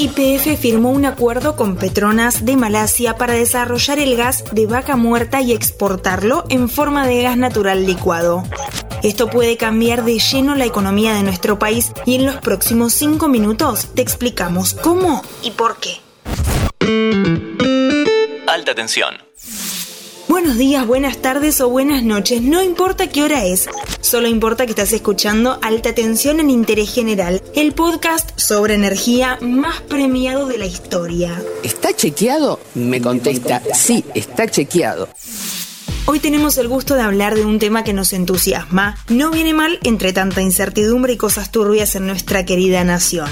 YPF 0.00 0.58
firmó 0.58 0.92
un 0.92 1.04
acuerdo 1.04 1.56
con 1.56 1.76
Petronas 1.76 2.46
de 2.46 2.56
Malasia 2.56 3.18
para 3.18 3.34
desarrollar 3.34 3.98
el 3.98 4.16
gas 4.16 4.44
de 4.50 4.66
vaca 4.66 4.96
muerta 4.96 5.42
y 5.42 5.52
exportarlo 5.52 6.46
en 6.48 6.70
forma 6.70 7.06
de 7.06 7.22
gas 7.22 7.36
natural 7.36 7.84
licuado. 7.84 8.42
Esto 9.02 9.28
puede 9.28 9.58
cambiar 9.58 10.02
de 10.06 10.18
lleno 10.18 10.54
la 10.54 10.64
economía 10.64 11.12
de 11.12 11.22
nuestro 11.22 11.58
país 11.58 11.92
y 12.06 12.14
en 12.14 12.24
los 12.24 12.36
próximos 12.36 12.94
cinco 12.94 13.28
minutos 13.28 13.88
te 13.94 14.00
explicamos 14.00 14.72
cómo 14.72 15.22
y 15.42 15.50
por 15.50 15.76
qué. 15.76 16.00
Alta 18.46 18.74
tensión. 18.74 19.29
Buenos 20.30 20.56
días, 20.56 20.86
buenas 20.86 21.16
tardes 21.16 21.60
o 21.60 21.68
buenas 21.68 22.04
noches, 22.04 22.40
no 22.40 22.62
importa 22.62 23.08
qué 23.08 23.24
hora 23.24 23.44
es, 23.44 23.68
solo 24.00 24.28
importa 24.28 24.64
que 24.64 24.70
estás 24.70 24.92
escuchando 24.92 25.58
Alta 25.60 25.92
Tensión 25.92 26.38
en 26.38 26.50
Interés 26.50 26.94
General, 26.94 27.42
el 27.56 27.72
podcast 27.72 28.38
sobre 28.38 28.74
energía 28.74 29.38
más 29.40 29.80
premiado 29.80 30.46
de 30.46 30.58
la 30.58 30.66
historia. 30.66 31.42
¿Está 31.64 31.92
chequeado? 31.96 32.60
Me 32.74 33.02
contesta, 33.02 33.60
sí, 33.74 34.04
está 34.14 34.48
chequeado. 34.48 35.08
Hoy 36.06 36.20
tenemos 36.20 36.58
el 36.58 36.68
gusto 36.68 36.94
de 36.94 37.02
hablar 37.02 37.34
de 37.34 37.44
un 37.44 37.58
tema 37.58 37.82
que 37.82 37.92
nos 37.92 38.12
entusiasma. 38.12 38.98
No 39.08 39.32
viene 39.32 39.52
mal 39.52 39.80
entre 39.82 40.12
tanta 40.12 40.42
incertidumbre 40.42 41.14
y 41.14 41.16
cosas 41.16 41.50
turbias 41.50 41.96
en 41.96 42.06
nuestra 42.06 42.44
querida 42.44 42.84
nación. 42.84 43.30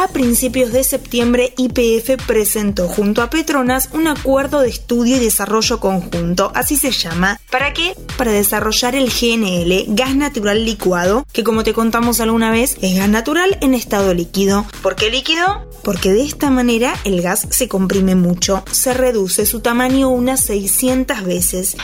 A 0.00 0.06
principios 0.06 0.70
de 0.70 0.84
septiembre, 0.84 1.52
IPF 1.56 2.24
presentó 2.24 2.86
junto 2.86 3.20
a 3.20 3.30
Petronas 3.30 3.88
un 3.92 4.06
acuerdo 4.06 4.60
de 4.60 4.68
estudio 4.68 5.16
y 5.16 5.18
desarrollo 5.18 5.80
conjunto, 5.80 6.52
así 6.54 6.76
se 6.76 6.92
llama. 6.92 7.40
¿Para 7.50 7.72
qué? 7.72 7.96
Para 8.16 8.30
desarrollar 8.30 8.94
el 8.94 9.10
GNL, 9.10 9.86
gas 9.96 10.14
natural 10.14 10.64
licuado, 10.64 11.26
que 11.32 11.42
como 11.42 11.64
te 11.64 11.74
contamos 11.74 12.20
alguna 12.20 12.52
vez, 12.52 12.76
es 12.80 12.96
gas 12.96 13.08
natural 13.08 13.58
en 13.60 13.74
estado 13.74 14.14
líquido. 14.14 14.66
¿Por 14.82 14.94
qué 14.94 15.10
líquido? 15.10 15.68
Porque 15.82 16.12
de 16.12 16.22
esta 16.22 16.48
manera 16.48 16.94
el 17.02 17.20
gas 17.20 17.48
se 17.50 17.66
comprime 17.66 18.14
mucho, 18.14 18.62
se 18.70 18.94
reduce 18.94 19.46
su 19.46 19.58
tamaño 19.58 20.10
unas 20.10 20.42
600 20.42 21.24
veces 21.24 21.76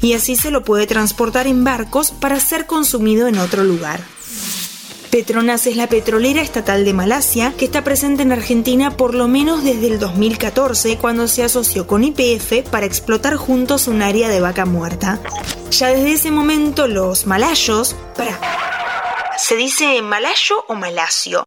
y 0.00 0.14
así 0.14 0.36
se 0.36 0.50
lo 0.50 0.64
puede 0.64 0.86
transportar 0.86 1.46
en 1.46 1.64
barcos 1.64 2.12
para 2.12 2.40
ser 2.40 2.64
consumido 2.64 3.28
en 3.28 3.36
otro 3.36 3.62
lugar. 3.62 4.00
Petronas 5.12 5.66
es 5.66 5.76
la 5.76 5.90
petrolera 5.90 6.40
estatal 6.40 6.86
de 6.86 6.94
Malasia 6.94 7.52
que 7.58 7.66
está 7.66 7.84
presente 7.84 8.22
en 8.22 8.32
Argentina 8.32 8.96
por 8.96 9.14
lo 9.14 9.28
menos 9.28 9.62
desde 9.62 9.88
el 9.88 9.98
2014 9.98 10.96
cuando 10.96 11.28
se 11.28 11.44
asoció 11.44 11.86
con 11.86 12.02
YPF 12.02 12.66
para 12.70 12.86
explotar 12.86 13.36
juntos 13.36 13.88
un 13.88 14.00
área 14.00 14.30
de 14.30 14.40
vaca 14.40 14.64
muerta. 14.64 15.20
Ya 15.70 15.88
desde 15.88 16.14
ese 16.14 16.30
momento 16.30 16.88
los 16.88 17.26
malayos... 17.26 17.94
Para, 18.16 18.40
¿Se 19.36 19.54
dice 19.54 20.00
malayo 20.00 20.64
o 20.66 20.74
malasio? 20.76 21.44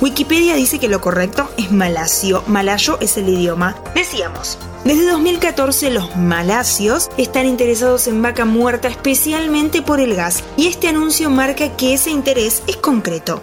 Wikipedia 0.00 0.54
dice 0.54 0.78
que 0.78 0.88
lo 0.88 1.00
correcto 1.00 1.48
es 1.56 1.70
malasio, 1.70 2.42
malayo 2.46 2.98
es 3.00 3.16
el 3.16 3.28
idioma. 3.28 3.76
Decíamos, 3.94 4.58
desde 4.84 5.10
2014 5.10 5.90
los 5.90 6.16
malasios 6.16 7.10
están 7.16 7.46
interesados 7.46 8.06
en 8.06 8.20
vaca 8.20 8.44
muerta 8.44 8.88
especialmente 8.88 9.82
por 9.82 10.00
el 10.00 10.14
gas 10.14 10.42
y 10.56 10.66
este 10.66 10.88
anuncio 10.88 11.30
marca 11.30 11.76
que 11.76 11.94
ese 11.94 12.10
interés 12.10 12.62
es 12.66 12.76
concreto. 12.76 13.42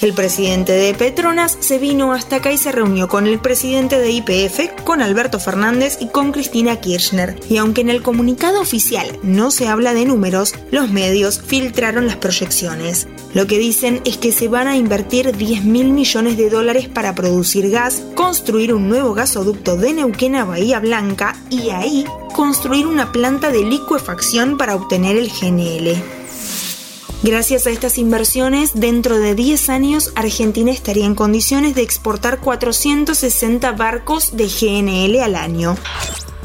El 0.00 0.14
presidente 0.14 0.72
de 0.72 0.94
Petronas 0.94 1.58
se 1.60 1.78
vino 1.78 2.14
hasta 2.14 2.36
acá 2.36 2.50
y 2.50 2.56
se 2.56 2.72
reunió 2.72 3.06
con 3.06 3.26
el 3.26 3.38
presidente 3.38 3.98
de 3.98 4.10
IPF, 4.10 4.82
con 4.82 5.02
Alberto 5.02 5.38
Fernández 5.38 5.98
y 6.00 6.08
con 6.08 6.32
Cristina 6.32 6.80
Kirchner. 6.80 7.38
Y 7.50 7.58
aunque 7.58 7.82
en 7.82 7.90
el 7.90 8.02
comunicado 8.02 8.62
oficial 8.62 9.18
no 9.22 9.50
se 9.50 9.68
habla 9.68 9.92
de 9.92 10.06
números, 10.06 10.54
los 10.70 10.90
medios 10.90 11.42
filtraron 11.42 12.06
las 12.06 12.16
proyecciones. 12.16 13.08
Lo 13.34 13.46
que 13.46 13.58
dicen 13.58 14.00
es 14.06 14.16
que 14.16 14.32
se 14.32 14.48
van 14.48 14.68
a 14.68 14.76
invertir 14.78 15.36
10 15.36 15.64
mil 15.64 15.90
millones 15.90 16.38
de 16.38 16.48
dólares 16.48 16.88
para 16.88 17.14
producir 17.14 17.68
gas, 17.70 18.02
construir 18.14 18.72
un 18.72 18.88
nuevo 18.88 19.12
gasoducto 19.12 19.76
de 19.76 19.92
Neuquén 19.92 20.34
a 20.34 20.46
Bahía 20.46 20.80
Blanca 20.80 21.36
y 21.50 21.70
ahí 21.70 22.06
construir 22.34 22.86
una 22.86 23.12
planta 23.12 23.50
de 23.50 23.64
licuefacción 23.64 24.56
para 24.56 24.76
obtener 24.76 25.18
el 25.18 25.28
GNL. 25.28 26.19
Gracias 27.22 27.66
a 27.66 27.70
estas 27.70 27.98
inversiones, 27.98 28.72
dentro 28.80 29.18
de 29.18 29.34
10 29.34 29.68
años 29.68 30.10
Argentina 30.14 30.70
estaría 30.70 31.04
en 31.04 31.14
condiciones 31.14 31.74
de 31.74 31.82
exportar 31.82 32.40
460 32.40 33.72
barcos 33.72 34.38
de 34.38 34.48
GNL 34.48 35.20
al 35.20 35.34
año. 35.34 35.76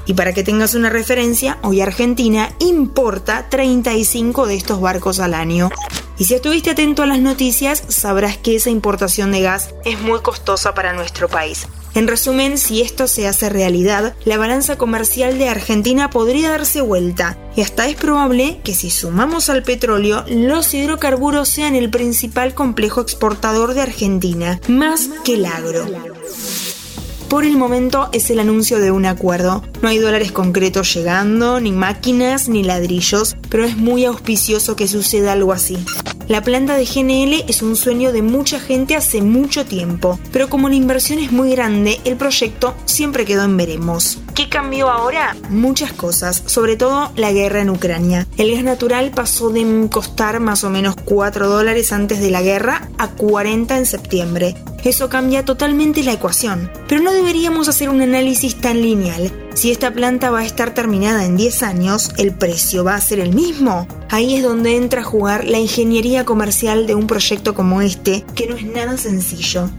Y 0.05 0.15
para 0.15 0.33
que 0.33 0.43
tengas 0.43 0.75
una 0.75 0.89
referencia, 0.89 1.59
hoy 1.63 1.79
Argentina 1.79 2.53
importa 2.59 3.47
35 3.49 4.47
de 4.47 4.55
estos 4.55 4.81
barcos 4.81 5.21
al 5.21 5.33
año. 5.33 5.69
Y 6.17 6.25
si 6.25 6.35
estuviste 6.35 6.71
atento 6.71 7.03
a 7.03 7.07
las 7.07 7.19
noticias, 7.19 7.83
sabrás 7.89 8.37
que 8.37 8.55
esa 8.55 8.69
importación 8.69 9.31
de 9.31 9.41
gas 9.41 9.73
es 9.83 9.99
muy 10.01 10.21
costosa 10.21 10.73
para 10.73 10.93
nuestro 10.93 11.27
país. 11.27 11.67
En 11.95 12.09
resumen, 12.09 12.57
si 12.57 12.81
esto 12.81 13.07
se 13.07 13.25
hace 13.25 13.49
realidad, 13.49 14.15
la 14.25 14.37
balanza 14.37 14.77
comercial 14.77 15.37
de 15.37 15.47
Argentina 15.47 16.09
podría 16.09 16.49
darse 16.49 16.81
vuelta 16.81 17.37
y 17.55 17.61
hasta 17.61 17.87
es 17.87 17.95
probable 17.95 18.59
que 18.65 18.75
si 18.75 18.89
sumamos 18.89 19.49
al 19.49 19.63
petróleo, 19.63 20.25
los 20.27 20.73
hidrocarburos 20.73 21.47
sean 21.47 21.73
el 21.73 21.89
principal 21.89 22.53
complejo 22.53 22.99
exportador 22.99 23.73
de 23.73 23.81
Argentina, 23.81 24.59
más 24.67 25.07
que 25.23 25.35
el 25.35 25.45
agro. 25.45 25.85
Por 27.35 27.43
el 27.43 27.57
momento 27.57 28.07
es 28.13 28.29
el 28.29 28.39
anuncio 28.39 28.79
de 28.79 28.91
un 28.91 29.05
acuerdo. 29.05 29.61
No 29.81 29.89
hay 29.89 29.97
dólares 29.97 30.31
concretos 30.31 30.93
llegando, 30.93 31.59
ni 31.59 31.73
máquinas, 31.73 32.47
ni 32.47 32.63
ladrillos, 32.63 33.35
pero 33.49 33.65
es 33.65 33.75
muy 33.75 34.05
auspicioso 34.05 34.77
que 34.77 34.87
suceda 34.87 35.33
algo 35.33 35.51
así. 35.51 35.77
La 36.27 36.41
planta 36.41 36.75
de 36.75 36.85
GNL 36.85 37.45
es 37.47 37.61
un 37.61 37.75
sueño 37.75 38.11
de 38.11 38.23
mucha 38.23 38.59
gente 38.59 38.95
hace 38.95 39.21
mucho 39.21 39.63
tiempo, 39.63 40.19
pero 40.31 40.49
como 40.49 40.69
la 40.69 40.75
inversión 40.75 41.19
es 41.19 41.31
muy 41.31 41.51
grande, 41.51 41.99
el 42.03 42.15
proyecto 42.15 42.73
siempre 42.85 43.25
quedó 43.25 43.43
en 43.43 43.55
veremos. 43.57 44.17
¿Qué 44.33 44.49
cambió 44.49 44.89
ahora? 44.89 45.37
Muchas 45.49 45.93
cosas, 45.93 46.41
sobre 46.47 46.77
todo 46.77 47.11
la 47.15 47.31
guerra 47.31 47.61
en 47.61 47.69
Ucrania. 47.69 48.27
El 48.37 48.51
gas 48.55 48.63
natural 48.63 49.11
pasó 49.11 49.51
de 49.51 49.87
costar 49.91 50.39
más 50.39 50.63
o 50.63 50.71
menos 50.71 50.95
4 51.05 51.47
dólares 51.47 51.93
antes 51.93 52.19
de 52.19 52.31
la 52.31 52.41
guerra 52.41 52.89
a 52.97 53.09
40 53.09 53.77
en 53.77 53.85
septiembre. 53.85 54.55
Eso 54.83 55.09
cambia 55.09 55.45
totalmente 55.45 56.03
la 56.03 56.13
ecuación, 56.13 56.71
pero 56.87 57.01
no 57.01 57.11
deberíamos 57.11 57.67
hacer 57.67 57.89
un 57.89 58.01
análisis 58.01 58.59
tan 58.59 58.81
lineal. 58.81 59.31
Si 59.55 59.71
esta 59.71 59.93
planta 59.93 60.31
va 60.31 60.39
a 60.39 60.45
estar 60.45 60.73
terminada 60.73 61.23
en 61.25 61.37
10 61.37 61.63
años, 61.63 62.11
¿el 62.17 62.33
precio 62.33 62.83
va 62.83 62.95
a 62.95 63.01
ser 63.01 63.21
el 63.21 63.33
mismo? 63.33 63.87
Ahí 64.09 64.35
es 64.35 64.43
donde 64.43 64.75
entra 64.75 64.99
a 64.99 65.05
jugar 65.05 65.45
la 65.45 65.57
ingeniería 65.57 66.25
comercial 66.25 66.85
de 66.87 66.93
un 66.93 67.07
proyecto 67.07 67.55
como 67.55 67.81
este, 67.81 68.25
que 68.35 68.47
no 68.47 68.57
es 68.57 68.65
nada 68.65 68.97
sencillo. 68.97 69.69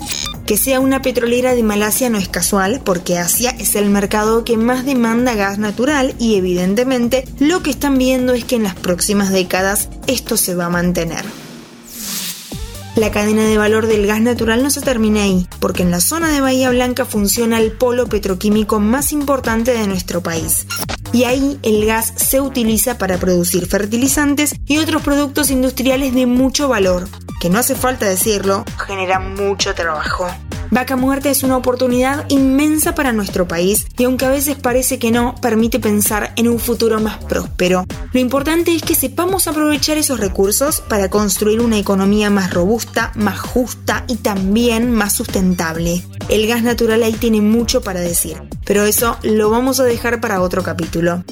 Que 0.47 0.57
sea 0.57 0.81
una 0.81 1.03
petrolera 1.03 1.55
de 1.55 1.63
Malasia 1.63 2.09
no 2.09 2.17
es 2.17 2.29
casual, 2.29 2.81
porque 2.85 3.19
Asia 3.19 3.51
es 3.51 3.75
el 3.77 3.91
mercado 3.91 4.45
que 4.45 4.57
más 4.57 4.87
demanda 4.87 5.35
gas 5.35 5.59
natural 5.59 6.15
y 6.19 6.37
evidentemente 6.37 7.25
lo 7.39 7.63
que 7.63 7.71
están 7.71 7.99
viendo 7.99 8.33
es 8.33 8.47
que 8.47 8.57
en 8.57 8.63
las 8.63 8.77
próximas 8.77 9.31
décadas 9.31 9.91
esto 10.07 10.39
se 10.39 10.55
va 10.55 10.67
a 10.67 10.71
mantener. 10.71 11.46
La 12.97 13.11
cadena 13.11 13.45
de 13.45 13.59
valor 13.59 13.87
del 13.87 14.07
gas 14.07 14.23
natural 14.23 14.63
no 14.63 14.71
se 14.71 14.81
termina 14.81 15.23
ahí, 15.23 15.47
porque 15.61 15.83
en 15.83 15.91
la 15.91 16.01
zona 16.01 16.31
de 16.31 16.41
Bahía 16.41 16.71
Blanca 16.71 17.05
funciona 17.05 17.61
el 17.61 17.73
polo 17.73 18.07
petroquímico 18.07 18.81
más 18.81 19.13
importante 19.13 19.75
de 19.75 19.87
nuestro 19.87 20.23
país. 20.23 20.67
Y 21.13 21.25
ahí 21.25 21.59
el 21.63 21.85
gas 21.85 22.15
se 22.17 22.41
utiliza 22.41 22.97
para 22.97 23.19
producir 23.19 23.67
fertilizantes 23.67 24.55
y 24.65 24.79
otros 24.79 25.03
productos 25.03 25.51
industriales 25.51 26.15
de 26.15 26.25
mucho 26.25 26.69
valor, 26.69 27.07
que 27.39 27.51
no 27.51 27.59
hace 27.59 27.75
falta 27.75 28.07
decirlo, 28.07 28.65
genera 28.79 29.21
mucho 29.21 29.75
trabajo. 29.75 30.27
Vaca 30.71 30.97
Muerta 30.97 31.31
es 31.31 31.43
una 31.43 31.57
oportunidad 31.57 32.25
inmensa 32.29 32.95
para 32.95 33.13
nuestro 33.13 33.47
país 33.47 33.87
y 33.97 34.05
aunque 34.05 34.27
a 34.27 34.31
veces 34.31 34.57
parece 34.57 34.99
que 34.99 35.11
no, 35.11 35.35
permite 35.41 35.79
pensar 35.79 36.33
en 36.37 36.49
un 36.49 36.59
futuro 36.59 37.01
más 37.01 37.19
próspero. 37.25 37.85
Lo 38.13 38.21
importante 38.21 38.75
es 38.75 38.83
que 38.83 38.95
sepamos 38.95 39.47
aprovechar 39.47 39.97
esos 39.97 40.21
recursos 40.21 40.81
para 40.81 41.09
construir 41.09 41.61
una 41.61 41.79
economía 41.79 42.31
más 42.31 42.53
robusta, 42.53 43.13
más 43.15 43.39
justa 43.39 44.05
y 44.09 44.17
también 44.17 44.91
más 44.93 45.15
sustentable. 45.15 46.03
El 46.29 46.47
gas 46.47 46.63
natural 46.63 47.03
ahí 47.03 47.13
tiene 47.13 47.41
mucho 47.41 47.81
para 47.81 48.01
decir, 48.01 48.43
pero 48.65 48.85
eso 48.85 49.17
lo 49.23 49.51
vamos 49.51 49.81
a 49.81 49.85
dejar 49.85 50.21
para 50.21 50.41
otro 50.41 50.63
capítulo. 50.63 51.23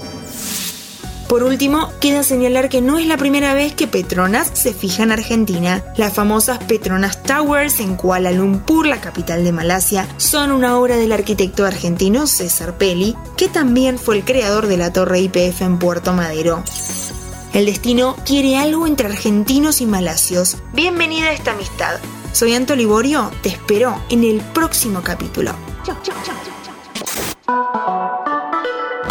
Por 1.35 1.43
último, 1.43 1.91
queda 2.01 2.23
señalar 2.23 2.69
que 2.69 2.81
no 2.81 2.97
es 2.97 3.09
la 3.09 3.17
primera 3.17 3.55
vez 3.55 3.75
que 3.75 3.89
Petronas 3.89 4.53
se 4.55 4.73
fija 4.73 5.03
en 5.03 5.11
Argentina. 5.11 5.83
Las 5.97 6.13
famosas 6.13 6.63
Petronas 6.63 7.25
Towers 7.25 7.81
en 7.81 7.97
Kuala 7.97 8.31
Lumpur, 8.31 8.87
la 8.87 9.01
capital 9.01 9.43
de 9.43 9.51
Malasia, 9.51 10.07
son 10.17 10.53
una 10.53 10.79
obra 10.79 10.97
del 10.97 11.11
arquitecto 11.11 11.67
argentino 11.67 12.29
César 12.29 12.79
Pelli, 12.79 13.17
que 13.37 13.49
también 13.49 13.99
fue 13.99 14.17
el 14.17 14.25
creador 14.25 14.69
de 14.69 14.77
la 14.77 14.93
torre 14.93 15.23
IPF 15.23 15.63
en 15.63 15.81
Puerto 15.81 16.13
Madero. 16.13 16.63
El 17.53 17.67
destino 17.67 18.15
quiere 18.25 18.57
algo 18.57 18.87
entre 18.87 19.09
argentinos 19.09 19.81
y 19.81 19.87
malasios. 19.87 20.59
Bienvenida 20.73 21.31
a 21.31 21.33
esta 21.33 21.51
amistad. 21.51 21.99
Soy 22.31 22.55
Anto 22.55 22.77
Liborio, 22.77 23.33
te 23.43 23.49
espero 23.49 24.01
en 24.09 24.23
el 24.23 24.41
próximo 24.41 25.03
capítulo. 25.03 25.51